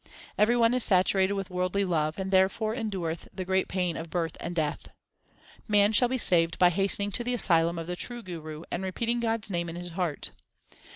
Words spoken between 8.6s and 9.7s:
and repeating God s name